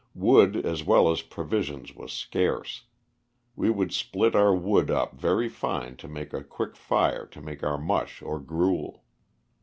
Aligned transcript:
Wood 0.15 0.55
as 0.65 0.83
well 0.83 1.11
as 1.11 1.21
provisions 1.21 1.93
was 1.93 2.11
scarce. 2.11 2.85
We 3.55 3.69
would 3.69 3.93
split 3.93 4.35
our 4.35 4.55
wood 4.55 4.89
up 4.89 5.13
very 5.13 5.47
fine 5.47 5.91
so 5.91 5.97
to 5.97 6.07
make 6.07 6.33
a 6.33 6.43
quick 6.43 6.75
fire 6.75 7.27
to 7.27 7.39
make 7.39 7.61
our 7.61 7.77
mush 7.77 8.23
or 8.23 8.39
gruel. 8.39 9.03